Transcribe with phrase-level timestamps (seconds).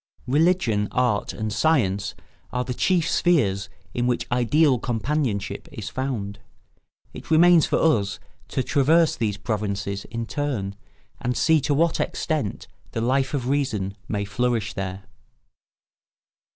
[0.25, 2.15] Religion, art, and science
[2.51, 6.39] are the chief spheres in which ideal companionship is found.
[7.13, 10.73] It remains for us to traverse these provinces in turn
[11.19, 15.03] and see to what extent the Life of Reason may flourish there.